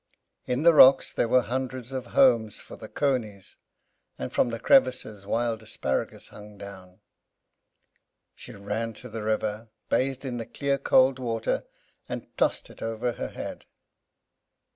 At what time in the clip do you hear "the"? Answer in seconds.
0.63-0.73, 2.75-2.89, 4.49-4.57, 9.09-9.21, 10.37-10.47